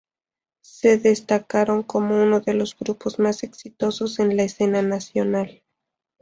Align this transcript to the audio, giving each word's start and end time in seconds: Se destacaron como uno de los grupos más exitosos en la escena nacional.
Se 0.65 0.97
destacaron 0.97 1.83
como 1.83 2.23
uno 2.23 2.39
de 2.41 2.55
los 2.55 2.75
grupos 2.75 3.19
más 3.19 3.43
exitosos 3.43 4.17
en 4.17 4.35
la 4.35 4.41
escena 4.41 4.81
nacional. 4.81 5.61